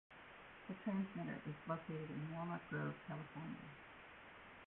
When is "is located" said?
1.47-2.09